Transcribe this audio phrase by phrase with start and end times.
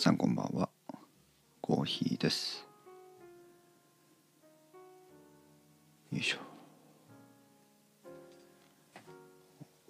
[0.00, 0.70] さんこんばんは。
[1.60, 2.66] コーヒーです。
[6.10, 6.38] よいしょ。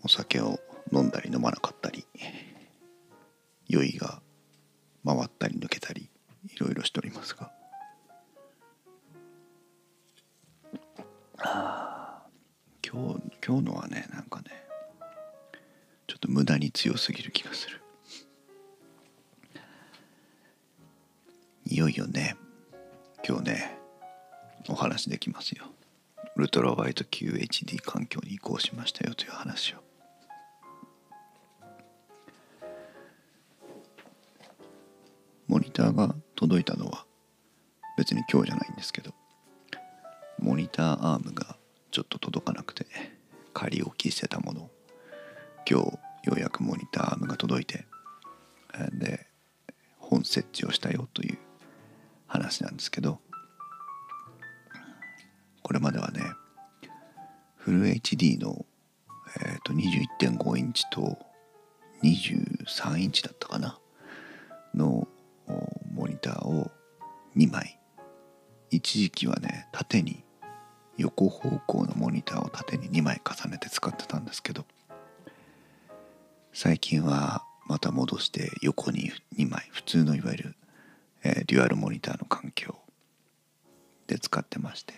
[0.02, 0.58] お酒を
[0.92, 1.79] 飲んだり飲まなかった。
[21.70, 22.36] いよいよね。
[23.26, 23.78] 今日ね
[24.68, 25.66] お話できますよ。
[26.34, 29.76] ウルトラワイド QHD 環境に移行しましたよという話を。
[35.46, 37.06] モニターが届いたのは
[37.96, 39.12] 別に今日じゃないんですけど
[40.40, 41.56] モニターアームが
[41.92, 42.86] ちょっと届かなくて
[43.54, 44.70] 仮置きしてたものを
[45.68, 45.86] 今日
[46.28, 47.86] ようやくモニターアームが届いて
[48.92, 49.26] で
[49.98, 51.38] 本設置をしたよという
[52.30, 53.18] 話なんですけど
[55.62, 56.22] これまではね
[57.56, 58.64] フル HD の、
[59.42, 61.18] えー、と21.5インチと
[62.02, 63.78] 23インチだったかな
[64.74, 65.08] の
[65.92, 66.70] モニターを
[67.36, 67.76] 2枚。
[68.70, 70.22] 一時期はね縦に
[70.96, 74.64] 横方向のモニターを縦に2枚重ねて使ってたんですけど
[76.52, 79.68] 最近はまた戻して横に2枚。
[79.72, 80.56] 普通のいわゆる、
[81.22, 82.76] えー、デュアルモニターの環境
[84.06, 84.94] で使ってまして。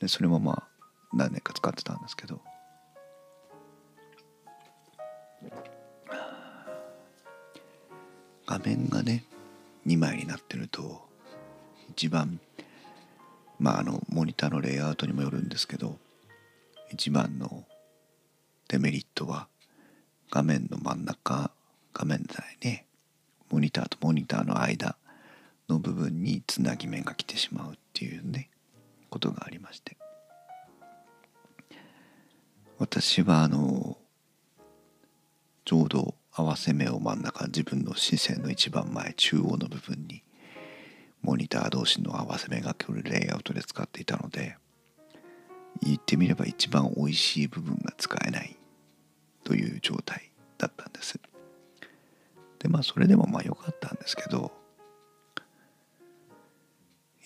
[0.00, 2.40] でそれもまあ何年か使ってたんですけど。
[8.50, 9.24] 画面がね
[9.86, 11.08] 2枚になってると
[11.90, 12.40] 一番
[13.60, 15.96] まああのモニターのレイアウトにもよるんですけど
[16.90, 17.64] 一番の
[18.66, 19.46] デメリットは
[20.32, 21.52] 画面の真ん中
[21.94, 22.86] 画面じゃないね
[23.50, 24.96] モニターとモニターの間
[25.70, 28.50] の部分につなぎ目が来てしまうっていうね
[29.08, 29.96] ことがありまして。
[32.78, 33.98] 私はあの
[35.66, 40.22] ちょうど合わせ目を真ん中自分の視線の一番前中央の部分に
[41.20, 44.56] モニター同士の合わせ目が来るレイアウトで使っていたので
[45.82, 48.56] 言ってみれば一番美味しい部分が使えない
[49.44, 51.20] という状態だったんです。
[52.58, 54.52] でまあそれでもまあ良かったんですけど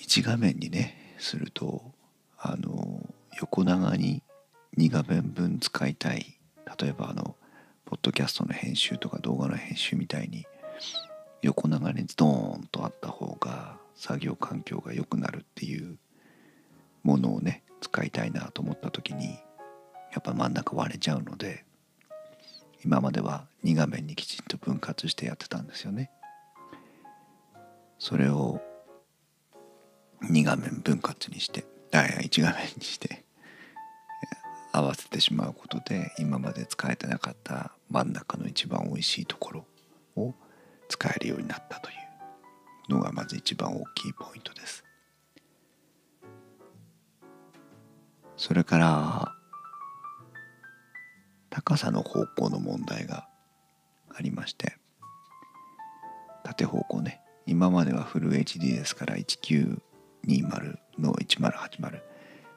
[0.04, 1.82] 1画面にねすると
[2.38, 3.00] あの
[3.40, 4.22] 横長に
[4.76, 6.38] 2画面分使いたい
[6.78, 7.36] 例えばあの
[7.86, 10.44] ポッドキャストの編集とか動画の編集みたいに
[11.40, 15.96] 横長にドーンとあった方が作業環境が良くなるっていう
[17.02, 19.28] ものをね使いたいなと思った時に
[20.12, 21.64] やっぱ真ん中割れちゃうので
[22.84, 26.10] 今までは2画面にきちんと分割してやってたんですよね。
[27.98, 28.60] それを
[30.30, 33.24] 2画面分割にしてあ1画面にして
[34.72, 39.66] 合わせてしまうことで今まで使えてなかった真ん中の一番おいしいところ
[40.16, 40.34] を
[40.88, 41.92] 使えるようになったとい
[42.90, 44.84] うのがまず一番大きいポイントです。
[48.36, 49.32] それから
[51.50, 53.28] 高さの方向の問題が
[54.12, 54.76] ありまして
[56.42, 59.16] 縦方向ね今まではフル HD ですから
[60.26, 62.00] 1920の1080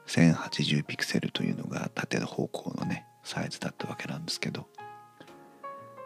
[0.06, 4.66] 1080ピクセルというのが縦方向のねサイズだったわけなんですけど。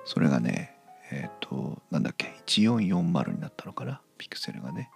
[0.04, 0.76] それがね
[1.10, 4.90] えっ、ー、となんだっけ1440になったのかなピクセルがね。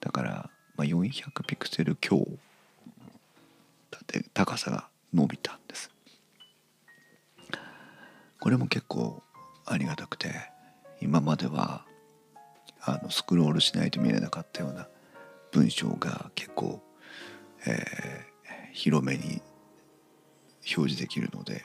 [0.00, 2.26] だから、まあ、400ピクセル強
[3.90, 5.90] 縦高さが伸びたんです。
[8.38, 9.22] これも結構
[9.66, 10.32] ありがたくて
[11.02, 11.84] 今までは
[12.80, 14.88] あのスクロールしないと見れなかったような
[15.52, 16.80] 文章が結構、
[17.66, 19.42] えー、広めに
[20.76, 21.64] 表示できるので、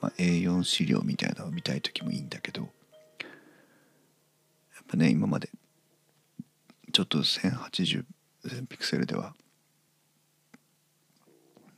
[0.00, 2.70] まあ、A4 資料みたいなのを見たい時もいいんだけどやっ
[4.88, 5.48] ぱね今まで
[6.92, 8.04] ちょっと1080
[8.68, 9.34] ピクセルでは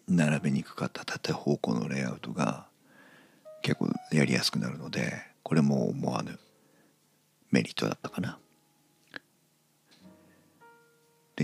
[0.08, 2.66] 並べにくかった縦方向のレイアウトが
[3.62, 5.12] 結構やりやすくなるので
[5.42, 6.38] これも思わぬ
[7.50, 8.38] メリットだったかな。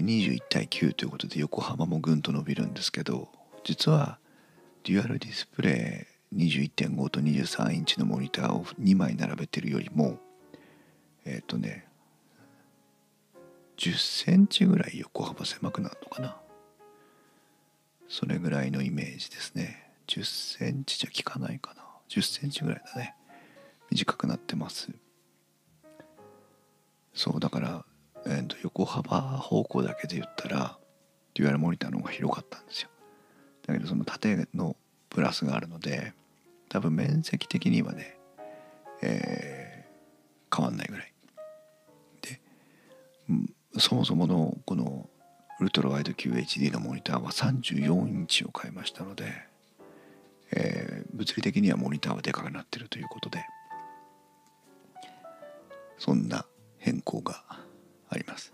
[0.03, 3.29] 21対9ということで横浜もぐんと伸びるんですけど
[3.65, 4.19] 実は
[4.85, 10.19] デュアルディスプレイ21.5と23インチのモニターを2枚並べてるよりも
[11.25, 11.87] えっ、ー、とね
[13.77, 16.37] 10センチぐらい横幅狭くなるのかな。
[18.09, 19.91] それぐらいのイメージですね。
[20.07, 20.25] 10
[20.59, 21.83] センチじゃ効かないかな。
[22.09, 23.17] 10センチぐらいだね。
[23.91, 24.91] 短くなってます。
[27.15, 27.85] そうだから、
[28.27, 30.79] えー、と横幅方向だけで言ったら
[31.35, 32.89] デュアルモニターの方が広かったんですよ。
[33.67, 34.77] だけどその縦の
[35.09, 36.15] プラスがあるので
[36.69, 38.19] 多分面積的にはね、
[39.03, 41.13] えー、変わんないぐらい。
[42.23, 42.41] で
[43.79, 45.09] そもそものこの
[45.61, 49.33] ウルトラワイド QHD のモニターは34インチを買いましたので、
[50.51, 53.45] えー、物理的にはモニターはでかくなってるということで
[55.99, 56.47] そんな
[56.79, 57.45] 変更が
[58.13, 58.53] あります。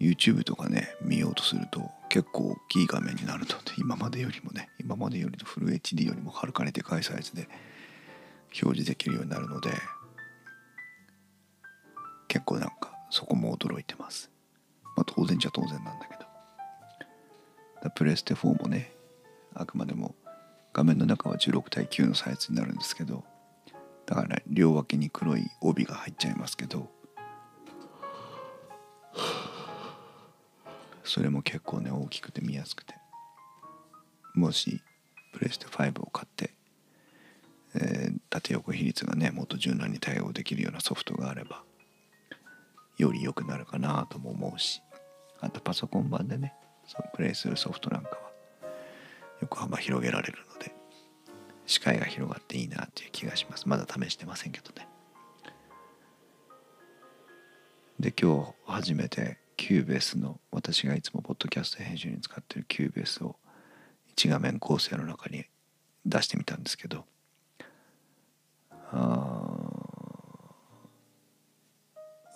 [0.00, 7.48] YouTube とかね見ようとすると結構大きい画面になるので 今までよりもね今までよりのフル HD よりもはるかにでかいサイズで
[8.62, 9.70] 表示できるようになるので
[12.28, 14.30] 結構なんかそこも驚いてます。
[14.96, 16.28] まあ当然じゃ当然なんだけど。
[17.94, 18.92] プレステ4もね
[19.54, 20.14] あくまでも
[20.72, 23.24] 画面の中は16対9のサイズになるんですけど
[24.06, 26.90] だから、両脇に黒い帯が入っちゃいますけど
[31.08, 32.94] それも結構ね大きくて見やすくて。
[34.34, 34.80] もし
[35.32, 36.54] プレステ5を買って、
[37.74, 41.64] えー、縦横比率がねもっと柔軟に対応できるようなソフトがあれば
[42.98, 44.80] より良くなるかなとも思うし
[45.40, 46.54] あとパソコン版でね
[46.86, 48.16] そのプレイするソフトなんかは
[49.40, 50.72] 横幅広げられるので
[51.66, 53.68] 視界が広がっていいなっていう気がします。
[53.68, 54.88] まだ試してませんけどね。
[58.00, 63.36] で今日初めて Cubase の私がいつもポッドキャスト編集に使ってる Cubase を
[64.06, 65.44] 一画面構成の中に
[66.06, 67.04] 出してみたんですけど
[68.92, 69.42] あ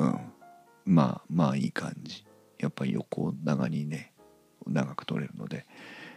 [0.00, 0.32] うん。
[0.84, 2.26] まあまあいい感じ。
[2.58, 4.12] やっぱり横長にね
[4.66, 5.64] 長く撮れるので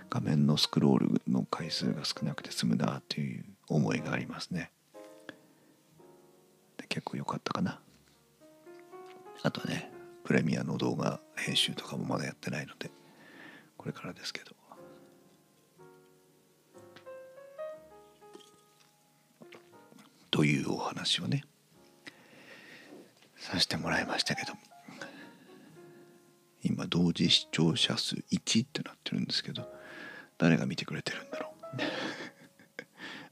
[0.09, 4.71] 画面のスクロールの回数が少なくて済むなという思いがありますね。
[6.77, 7.79] で結構良かったかな。
[9.43, 9.94] あとね
[10.25, 12.91] プレミアの動画編集とかもまだやってないので
[13.77, 14.55] これからですけど。
[20.31, 21.45] というお話をね
[23.37, 24.51] させてもらいましたけど
[26.61, 29.65] 今同時視聴者数1ってなってるんですけど
[30.37, 31.77] 誰が見てくれてるんだろう。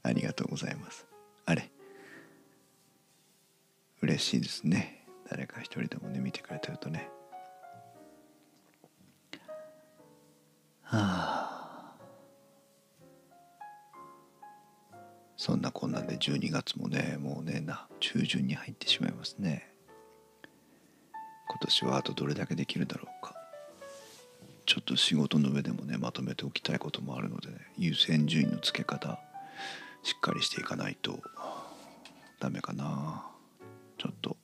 [0.02, 1.06] ありがとうございます。
[1.44, 1.70] あれ
[4.00, 5.03] 嬉しいですね。
[5.28, 7.08] 誰か一人でもね見てくれてるとね。
[10.82, 11.44] はあ。
[15.36, 19.70] そんなこんなんで12月もねもうねな中旬に入ってしまいますね。
[21.48, 23.34] 今年はあとどれだけできるだろうか。
[24.66, 29.18] ちょっと仕事の上でもねまとめておきたいこともあるのでね優先順位の付け方
[30.02, 31.18] しっかりしていかないと
[32.40, 33.26] ダメかな。
[33.98, 34.36] ちょっと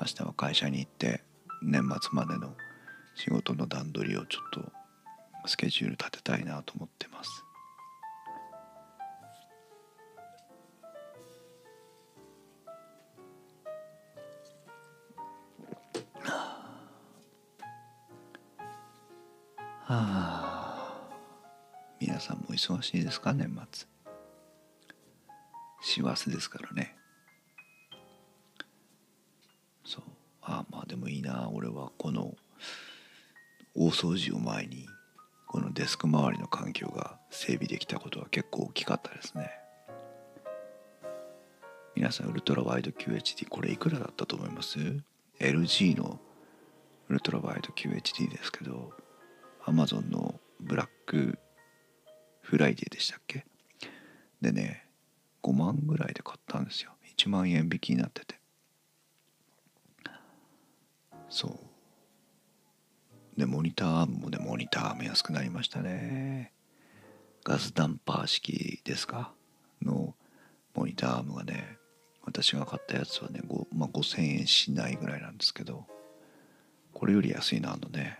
[0.00, 1.22] 明日は会社に行って
[1.60, 2.54] 年末までの
[3.14, 4.72] 仕事の段取りをちょっと
[5.46, 7.44] スケジュール立てたいなと思ってます。
[19.82, 21.02] はあ、
[22.00, 23.86] 皆さんも忙しいですか年末。
[25.82, 26.99] 師走ですからね。
[30.58, 32.34] あまあでもいいな俺はこの
[33.74, 34.88] 大掃除を前に
[35.46, 39.50] このデスク周りの環境が整備できたことは結構大きかったですね。
[41.96, 44.78] 皆さんウルトラワイド QHD これいくらだったと思います
[45.38, 46.20] ?LG の
[47.08, 48.92] ウルトラワイド QHD ですけど
[49.66, 51.38] Amazon のブラック
[52.42, 53.44] フライデーでしたっけ？
[54.40, 54.86] でね
[55.42, 56.92] 5万ぐらいで買ったんですよ。
[57.16, 58.39] 1万円引きになってて。
[61.30, 61.58] そう。
[63.38, 66.52] でモニターアームもねモニターアーム安くなりましたね。
[67.44, 69.32] ガスダンパー式ですか？
[69.80, 70.14] の
[70.74, 71.78] モニターアームがね
[72.24, 73.40] 私が買ったやつはね、
[73.74, 75.86] まあ、5000円しないぐらいなんですけど
[76.92, 78.18] これより安いなあのね。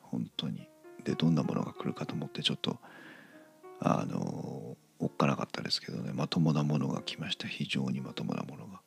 [0.00, 0.66] 本当に。
[1.02, 2.78] でどんなものが来るかと思ってちょっと
[3.80, 6.12] あのおっかなかったですけどね。
[6.14, 7.46] まともなものが来ました。
[7.48, 8.80] 非常にまともなものが。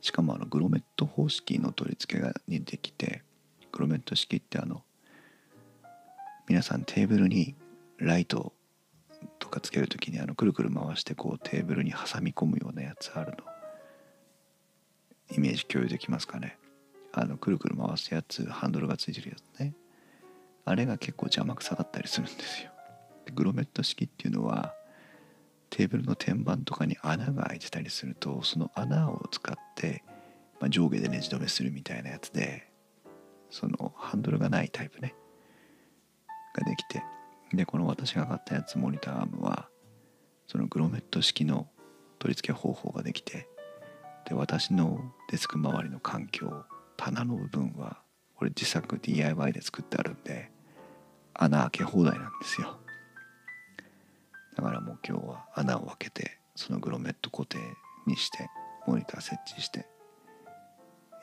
[0.00, 3.22] しかもあのグロメット方式の取り付けがにできて
[3.72, 4.82] グロメット式ってあの
[6.48, 7.54] 皆さんテーブルに
[7.98, 8.52] ライト
[9.38, 13.36] とかつける時にあのくるくる回してこうテーブルに挟み込むようなやつあるの。
[15.32, 16.58] イメージ共有できますかね。
[17.12, 19.74] あのくるくる回すやつハンドルがついてるやつね。
[20.64, 22.70] あれが結構邪魔くさかったりするんですよ。
[23.34, 24.74] グロメット式っていうのは
[25.70, 30.02] テーブルの天板とかに穴が開いてたりするとその穴を使って
[30.60, 32.70] まあ、上下でネジ止めするみたいなやつで
[33.48, 35.14] そのハンドルがないタイプね。
[36.54, 37.02] ができて
[37.52, 39.68] でこの私が買ったやつモニターアームは
[40.46, 41.68] そのグロメット式の
[42.18, 43.48] 取り付け方法ができて
[44.28, 45.00] で私の
[45.30, 46.64] デスク周りの環境
[46.96, 48.00] 棚の部分は
[48.34, 50.50] これ自作 DIY で作ってあるんで
[51.34, 52.76] 穴開け放題なんですよ。
[54.56, 57.58] だからもう今日は穴を開けてそのグロメット固定
[58.06, 58.48] にして
[58.86, 59.86] モニター設置して。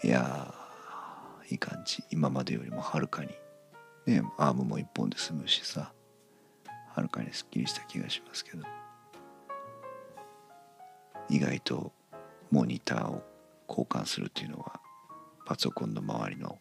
[0.03, 0.53] いや
[1.49, 2.03] いい感じ。
[2.11, 3.29] 今までよりもはるかに
[4.05, 5.93] ねアームも一本で済むしさ。
[6.93, 8.63] はるかにすっきりした気がしますけど。
[11.29, 11.91] 意外と
[12.51, 13.23] モニターを
[13.67, 14.79] 交換するっていうのは
[15.45, 16.57] パソコンの周りの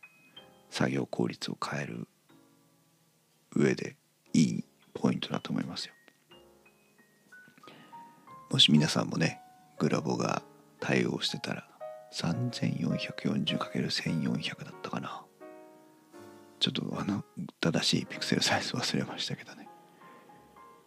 [0.70, 2.08] 作業効率を変える
[3.54, 3.96] 上で
[4.32, 5.94] いいポイントだと思いますよ。
[8.50, 9.40] もし皆さんもね
[9.78, 10.42] グラボが
[10.80, 11.68] 対応してたら
[12.12, 15.22] 3440×1400 だったかな。
[16.58, 17.22] ちょっとあの
[17.60, 19.68] 正しいピクセルサイズ忘れましたけどね。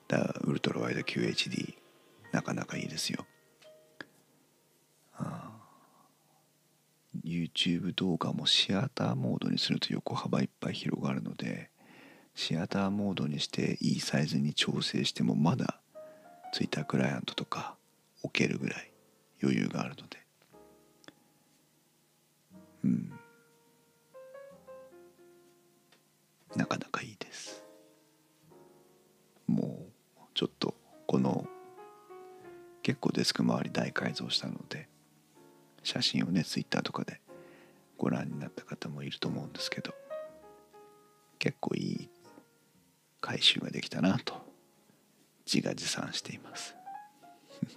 [0.07, 1.75] だからウルトラワイド QHD
[2.31, 3.25] なかなかいいですよ。
[5.13, 5.59] ああ
[7.23, 11.69] YouTube 動画もシアターモードにすると横幅いっぱい広がるので
[12.33, 15.81] シアターモードにしていいサイズに調整してもまだ
[16.51, 17.75] Twitter クライアントとか
[18.23, 18.91] 置けるぐらい
[19.41, 20.17] 余裕があるので。
[22.83, 23.11] うん。
[26.55, 27.63] なかなかいいです。
[29.47, 29.85] も
[30.17, 30.75] うちょっと
[31.07, 31.45] この
[32.83, 34.87] 結構デスク周り大改造したので
[35.83, 37.19] 写真をねツイッターとかで
[37.97, 39.93] ご覧になった方もいると思うんですけど
[41.39, 42.09] 結構いい
[43.21, 44.48] 回収ができたなと
[45.51, 46.75] 自画自賛しています。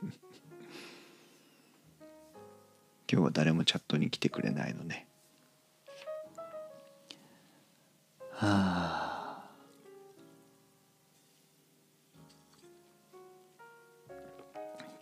[3.10, 5.06] 今日は誰もチャットに来てくれないのね。
[8.32, 9.48] はあ。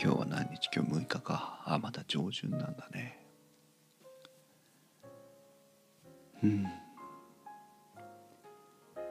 [0.00, 0.68] 今日は何日？
[0.72, 1.62] 今日6日か。
[1.66, 3.18] あまだ上旬なんだね。
[6.44, 6.66] うん。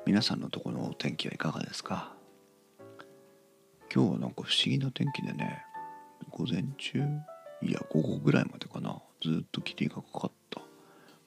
[0.05, 2.18] 皆さんのところのお天気はいかがですか？
[3.93, 5.63] 今日はなんか不思議な天気でね
[6.29, 7.00] 午前中
[7.62, 10.62] いや午後ぐらいまでかなずっと霧がかかった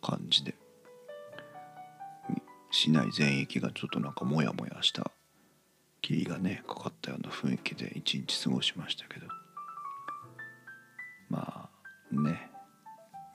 [0.01, 0.55] 感じで
[2.71, 5.11] 市内全域がちょっとなんかモヤモヤした
[6.01, 9.27] 霧がねかかったような雰囲気で一日過ごしましたけど。
[11.33, 11.69] ま
[12.13, 12.51] あね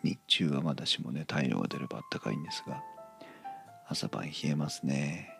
[0.03, 2.83] 日中はまだしもね太陽が出ればあったかいんですが
[3.89, 5.36] 朝晩冷えますね。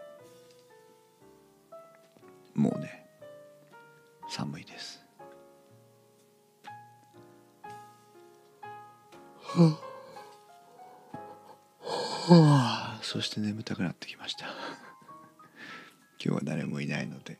[13.40, 14.48] 眠たくなってきました。
[16.20, 17.38] 今日は誰もいないので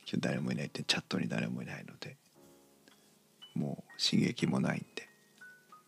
[0.00, 2.16] 今日誰もいないってチャットに誰もいないので
[3.54, 5.08] もう刺激もないんで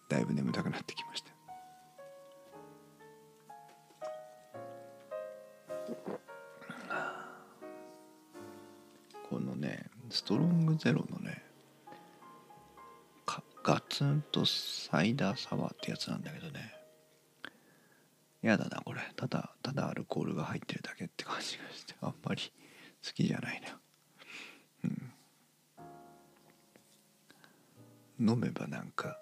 [0.08, 1.32] だいぶ眠たくなってきました。
[9.28, 11.48] このねストロングゼロのね
[13.68, 16.77] ガツンとサイダーサワーってやつなんだけどね。
[18.42, 19.00] やだなこれ。
[19.16, 22.52] ただただアルコールが入ってるだけって感じがしてあんまり
[23.04, 23.78] 好きじゃないな。
[28.20, 28.30] うん。
[28.30, 29.18] 飲めばなんか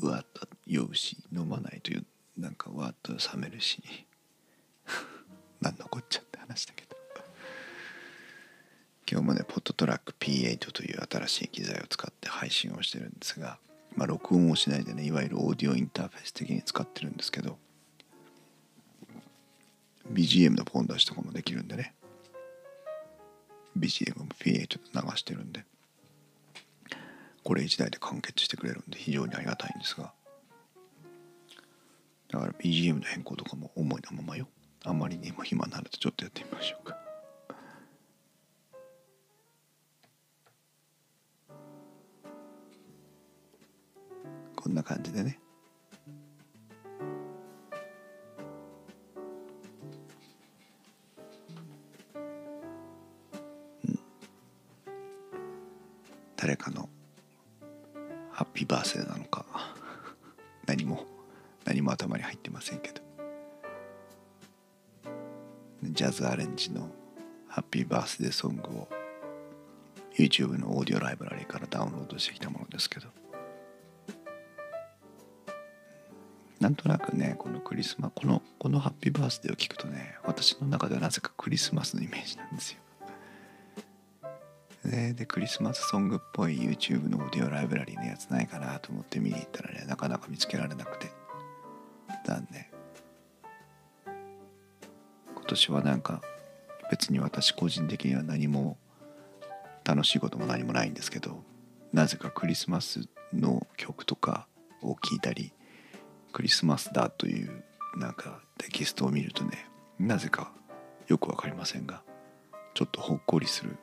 [0.00, 3.82] うわっと酔うし飲まないというなんかわっと冷めるし
[5.60, 6.96] 何のこっちゃって話だけど。
[9.08, 13.60] 今日もねポットトラック P8 という新しい機材を使って配信をしてるんですが、
[13.94, 17.56] まあ、録音をしないでねいわゆるオーディオインターフェース的に使ってるんですけど
[20.12, 21.94] BGM のポン出しとかもできるんでね。
[23.78, 25.64] BGM も P8 で流してるんで。
[27.44, 30.12] これ1台で完結してくれるんで非常にありがたいんですが。
[32.28, 34.48] だから BGM の変更とかも思いのままよ。
[34.84, 36.96] あまりにも暇なるとちょっとやってみましょうか。
[44.56, 45.38] こんな感じでね。
[56.46, 56.88] 誰かの
[58.30, 59.44] ハッピーバースデーなのか
[60.64, 61.04] 何も
[61.64, 63.02] 何も頭に入ってませんけど。
[65.82, 66.88] ジャズアレンジの
[67.48, 68.88] ハッピーバースデーソングを
[70.16, 73.08] YouTube のオーディオライブラリーからダウンロードしてきたものですけど。
[76.60, 82.85] なんとなくねこのクリスマこのこのハッピーバースデーを聞くとね私の中ではなぜかクリスマスのイメージなんですよ。
[84.86, 91.10] ででクリスマスソングっぽい YouTube のオーディオライブラリーのやつないかなと思って見に行ったらねなかなか見つけられなくて。
[92.26, 92.66] 残念。
[95.34, 96.20] 今年はなんか
[96.90, 98.76] 別に私個人的には何も
[99.84, 101.44] 楽しいことも何もないんですけど
[101.92, 104.48] なぜかクリスマスの曲とか
[104.82, 105.52] を聴いたり
[106.32, 107.64] クリスマスだという
[107.96, 109.68] なんかテキストを見るとね
[110.00, 110.52] なぜか
[111.06, 112.02] よく分かりませんが
[112.74, 113.76] ちょっとほっこりする。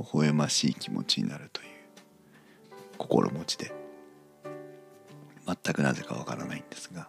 [0.00, 1.68] 微笑ましい気持ちになるという
[2.98, 3.72] 心持ちで
[5.46, 7.08] 全くなぜかわからないんですが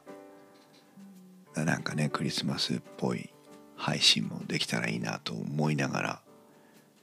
[1.55, 3.29] なんかねクリスマスっぽい
[3.75, 6.21] 配信もできたらいいなと思いながら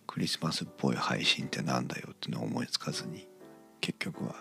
[0.06, 3.26] クリスマスっぽい配信ってなんだよっていうのを思いつかずに
[3.80, 4.36] 結局は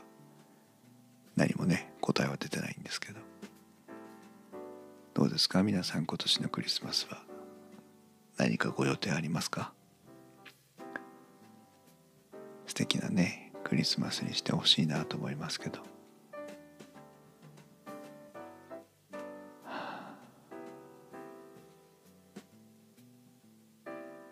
[1.35, 3.19] 何もね答えは出てないんですけど。
[5.13, 5.63] どうですか？
[5.63, 7.23] 皆さん今年のクリスマスは
[8.37, 9.73] 何かご予定ありますか？
[12.77, 15.79] 素敵なねクリスマスにしてほしいなと思いますけど。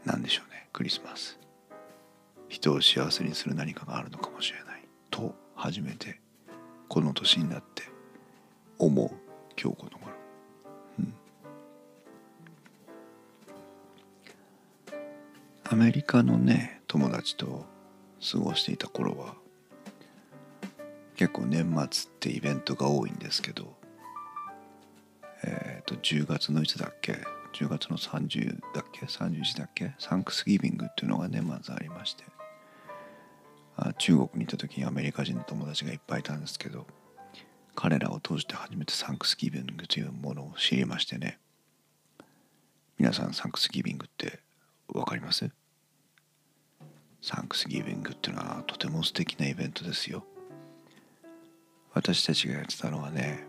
[0.06, 1.40] 何でしょうねクリスマス。
[2.48, 4.84] 人を幸せにする何かがあるのかもしれない。
[5.10, 6.22] と初めて
[6.88, 7.82] この年になって
[8.78, 9.10] 思う
[9.60, 10.14] 今日この頃、
[11.00, 11.14] うん、
[15.64, 17.74] アメリカのね友達と
[18.32, 19.36] 過ごしていた頃は
[21.16, 23.74] 結構年末ってイベントが多いんですけど
[25.44, 27.20] えっ、ー、と10月のいつだっけ
[27.54, 32.24] 10月の30だっけ31だっけサンクスギビングっていうのがねまずありまして
[33.78, 36.86] あ中国に行った時にアメリカ人の友達がいっぱいいたんですけど
[37.76, 41.38] 彼らを通して初めてサンクスギビングというものを知りましてね。
[42.98, 44.40] 皆さんサンクスギビングって
[44.88, 45.50] 分かります？
[47.26, 50.24] サンクスギビングっていうのはとても素敵なイベントですよ。
[51.92, 53.48] 私たちがやってたのはね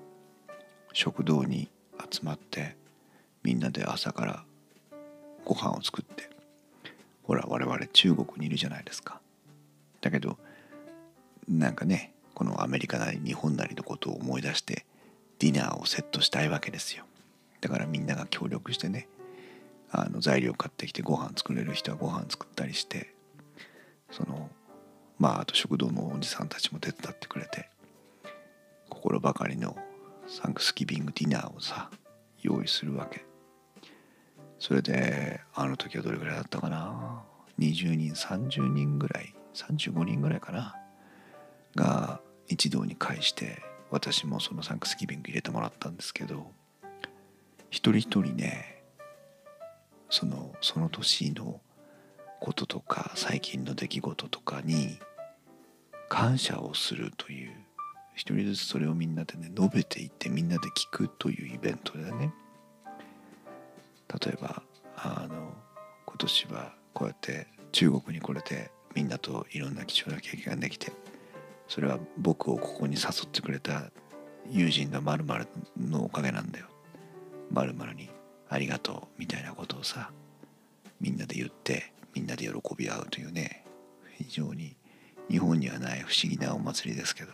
[0.94, 1.68] 食堂に
[2.10, 2.74] 集まって
[3.42, 4.44] みんなで朝から
[5.44, 6.30] ご飯を作って
[7.22, 9.20] ほら我々中国にいるじゃないですか。
[10.00, 10.38] だけど
[11.46, 14.86] なんかねこのアメリカなり日本なりのことを思い出して
[15.38, 17.04] ディナーをセットしたいわけですよ。
[17.60, 19.06] だからみんなが協力してね
[19.90, 23.14] あの材料買ってきてご飯作れる人はご飯作ったりして
[24.10, 24.50] その
[25.18, 27.68] まああと食堂のおじさんたちも手伝ってくれて
[28.88, 29.76] 心ばかりの
[30.26, 31.90] サンクスギビングディナーをさ
[32.42, 33.24] 用意するわけ。
[34.58, 37.22] それであの時はどれぐらいだったかな
[37.58, 40.74] ？20人30人ぐらい35人ぐらいかな？
[41.74, 46.50] が一堂に会して私もそのサンクスギビング入れてもらったんですけど
[47.70, 48.82] 一人一人ね
[50.08, 51.60] そのその年の
[52.40, 54.98] こととか最近の出来事とかに
[56.08, 57.52] 感謝をするという
[58.14, 62.32] 一人ずつそれをみんなでね述べていってみんなで聞くというイベントでね。
[64.24, 64.62] 例えば
[64.96, 65.52] あの
[66.06, 70.92] 今年はこうやって中国に来れてみんなといろんな貴重な経験ができて
[71.68, 73.90] それは僕をここに誘ってくれた
[74.48, 75.24] 友人のまる
[75.76, 76.66] のおかげなんだよ。
[77.50, 78.08] まるに
[78.48, 80.10] ありがとうみたいなことをさ
[81.00, 83.62] みんなで言ってみんなで喜び合うというね
[84.16, 84.74] 非常に
[85.30, 87.32] 日本にはない不思議なお祭りですけど。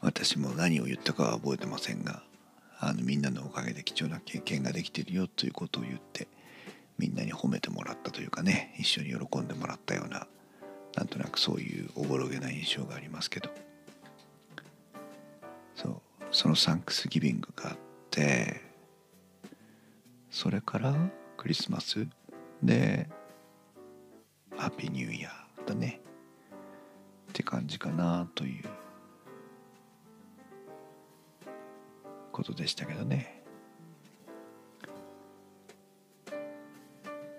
[0.00, 2.22] 私も何を言ったかは覚えてませんが
[2.78, 6.28] あのみんなのおかげで貴重な経験ができてるよということを言って
[6.98, 10.28] みんなに褒めてもらったというかね一緒に喜んでもらったような
[10.94, 13.50] なんとなくそういうおぼろげな印象がありますけど。
[15.74, 17.76] そうそのサンクスギビングがあっ
[18.10, 18.60] て
[20.30, 20.94] それから
[21.36, 22.06] クリスマス
[22.62, 23.08] で
[24.56, 26.00] ハッピーニューイヤーだね。
[27.30, 28.64] って感じかなという
[32.32, 33.42] ことでしたけどね。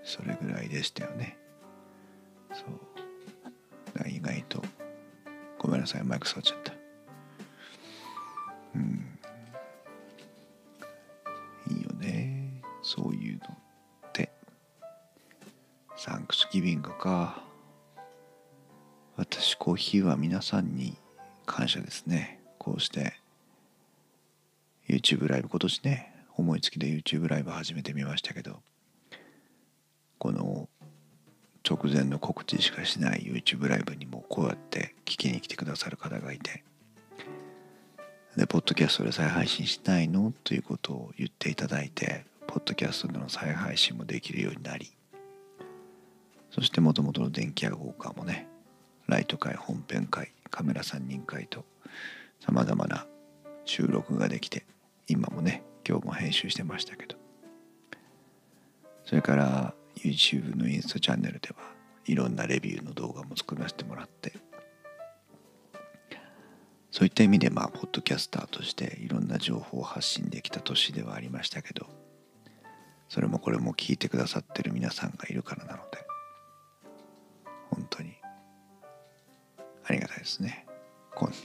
[0.03, 1.38] それぐらいでしたよね。
[2.53, 2.89] そう。
[4.08, 4.62] 意外と
[5.58, 6.59] ごめんなさいマイク触っちゃっ
[19.89, 20.95] 私コーヒーは皆さんに
[21.47, 22.39] 感謝ですね。
[22.60, 23.15] こうして
[24.88, 28.60] YouTube ライブ今年ね思いつきで YouTube ライブ始めてみましたけど
[30.19, 30.69] この
[31.67, 36.63] 直前の告知しかしない YouTube ライブにもこうやって聞きに来てくださる方がいて
[38.38, 40.32] でポッドキャストで再配信しないの？
[40.43, 44.91] ということを言っていただいてポッドキャストでの再配信もできるようになり
[46.52, 48.47] そしてもともとの電気屋ウォーカーもね
[49.10, 51.65] ライト会本編会カメラ3人会と
[52.39, 53.06] さまざまな
[53.65, 54.65] 収録ができて
[55.08, 57.19] 今もね今日も編集してましたけど。
[59.10, 61.56] それから YouTube のインスタチャンネルでは
[62.06, 64.34] いろんなレビューの動画も作らせてもらって
[66.91, 71.88] そういった意味でまあポッドキャスターとしていろんな情報を発信できた年ではありましたけど
[73.10, 75.98] それもこれも聞いてくださってる皆さんがいるからなので
[79.89, 80.67] ありがたいですね。
[81.15, 81.36] こんな。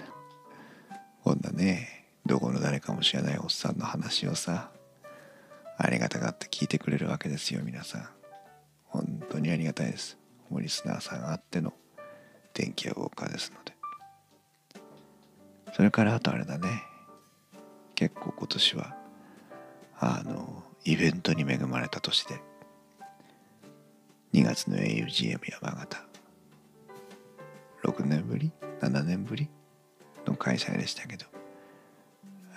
[1.23, 4.71] こんなねどこの誰かも知らないおっさんの話をさ
[5.79, 8.09] ありがたがって聞いてくれるわけですよ皆さん。
[8.85, 10.19] 本当にありがたいです。
[10.51, 11.73] もうリスナーさんあっての
[12.53, 13.75] 電気屋ウォーカーですので。
[15.75, 16.69] それからあとあれだね。
[17.95, 18.95] 結構今年は
[19.99, 22.41] あのイベントに恵まれた年で
[24.35, 26.14] 2月の augm 山形。
[27.85, 29.49] 6年ぶり？7年ぶり
[30.27, 31.27] の開催でしたけど、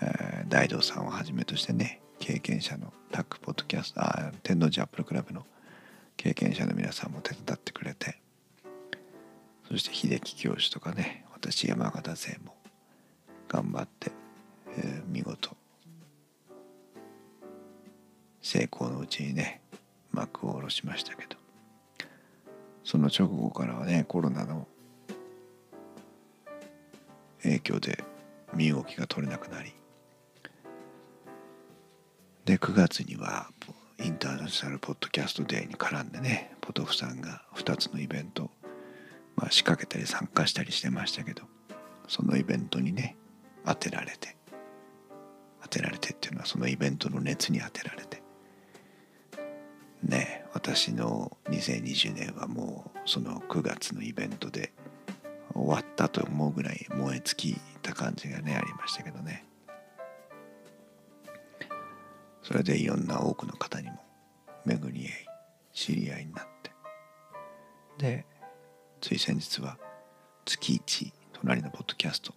[0.01, 5.45] えー、大道さんをはじめとしてね経験者のタックポッドキャストあ天王寺アップルクラブの
[6.15, 8.19] 経験者の皆さんも手伝ってくれて。
[9.69, 12.55] そして秀樹教授とかね私山形勢も
[13.49, 14.13] 頑張って、
[14.77, 15.57] えー、見事
[18.41, 19.59] 成功のうちにね
[20.13, 21.35] 幕を下ろしましたけど。
[22.87, 24.65] その直後からはねコロナの
[27.67, 28.03] 響で
[28.53, 29.73] 身動きが取れなくなり
[32.45, 33.49] で9月には
[33.99, 38.49] インターナショナルポッドキャストデーに絡んでねポトフさんが2つのイベント、
[39.35, 41.43] まあ、仕掛けたり参加したりしてましたけど
[42.07, 43.17] そのイベントにね
[43.65, 44.37] 当てられて
[45.63, 48.21] 当てられてっていうのはそのイベントの熱に当てられて
[50.03, 54.71] ね私の2020年はもうその9月のイベントで
[55.57, 59.45] 終わったと思うぐらい燃え尽きた感じがねありましたけどね。
[62.43, 63.97] それでいろんな多くの方にも
[64.65, 65.11] 巡り合い
[65.73, 66.71] 知り合いになって。
[67.97, 68.25] で
[69.01, 69.77] つい先日は
[70.45, 72.33] 月一隣のポッドキャスト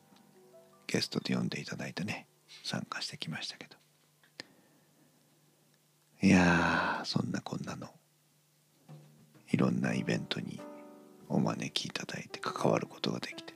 [0.87, 2.27] ゲストで呼んでいただいてね
[2.65, 3.77] 参加してきましたけど。
[6.23, 7.89] いやそんなこんなの
[9.53, 10.61] いろんなイベントに
[11.31, 13.55] お招きいただいて関わることができて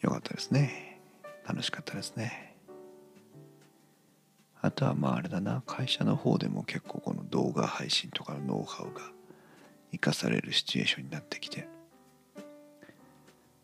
[0.00, 1.00] よかったですね。
[1.46, 2.56] 楽しかったですね。
[4.60, 9.02] あとはまああれだな会社の方でも結構この動画配信とかのノウハウが
[9.92, 11.68] 生かされるシチュエーションになってきて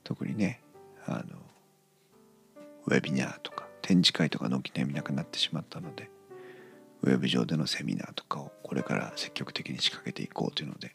[0.05, 0.61] 特にね
[1.07, 1.39] あの
[2.87, 6.11] ウェビナーとか展示会とか軒並みなくなってしまったので
[7.03, 10.95] ウェブ上でのセミナーとかをこれから積極的に仕掛けていこうというので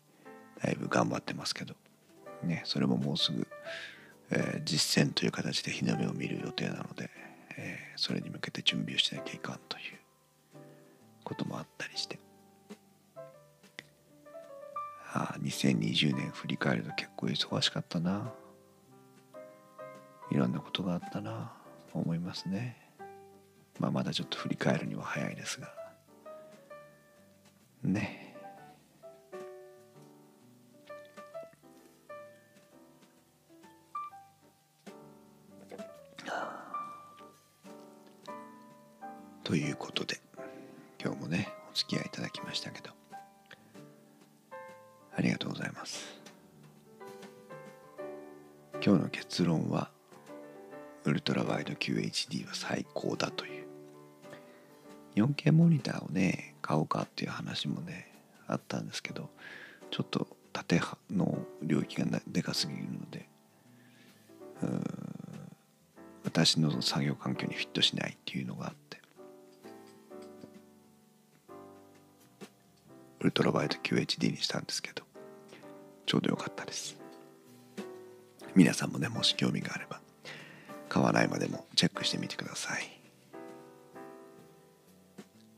[0.62, 1.76] だいぶ頑張ってますけど、
[2.43, 3.48] ね、それももうすぐ、
[4.32, 7.10] えー、実践という形で日の目を見る予定なので、
[7.58, 9.84] えー、それに向けて準備をしなきゃいかんという
[11.24, 12.19] こともあったりして
[15.12, 18.32] ああ2020年振り返ると結構忙しかったな
[20.32, 21.52] いろんなことがあったな
[21.93, 22.78] 思いますね。
[23.80, 25.74] まあ、まだちょっと振り返るには早いですが。
[27.84, 28.29] ね。
[39.50, 40.22] ということで
[41.04, 42.92] 今日もねお付き合いいただきましたけど
[45.18, 46.22] ありがとうございます。
[48.74, 49.90] 今日の結論は
[51.04, 53.66] ウルトラワイド QHD は最高だという。
[55.16, 58.12] 4K モニターをね買おうかっていう話もね
[58.46, 59.32] あったんですけど
[59.90, 63.28] ちょっと縦の領域がでかすぎるので
[66.24, 68.99] 私の作業環境にフィットしないっていうのがあって
[73.19, 75.03] ウルトラワイド QHD にしたんですけど
[76.05, 76.97] ちょうどよかったです
[78.55, 79.99] 皆さんもねもし興味があれば
[80.89, 82.99] 買わないまでもチェックしてみてください。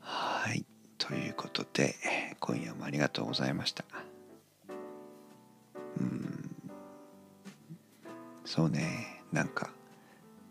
[0.00, 0.64] はい。
[0.98, 1.96] ということで、
[2.38, 3.84] 今夜もありがとうございました。
[5.98, 6.50] うん。
[8.44, 9.22] そうね。
[9.32, 9.70] なんか、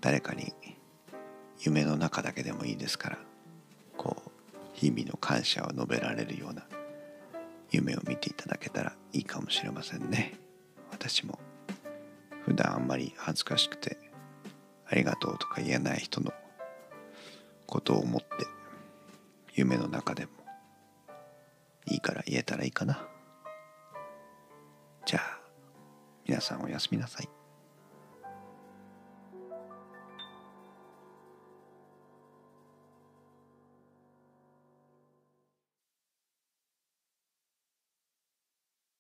[0.02, 0.52] 誰かに
[1.60, 3.17] 夢の中だけでもいいですから、
[3.97, 4.32] こう、
[4.74, 6.65] 日々の感謝を述べられるような
[7.72, 10.34] 夢を見ていただけたらいいかもしれませんね。
[10.92, 11.40] 私も
[12.46, 13.98] 普段あんまり恥ずかしくて
[14.86, 16.34] ありがとうとか言えない人の
[17.66, 18.28] ことを思って
[19.56, 20.32] 夢の中でも
[21.88, 23.08] いいから言えたらいいかな
[25.06, 25.40] じゃあ
[26.28, 27.30] 皆さんおやすみなさい